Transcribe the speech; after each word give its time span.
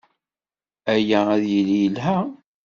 Aya 0.93 1.19
ad 1.35 1.43
yili 1.51 1.75
yelha. 1.83 2.17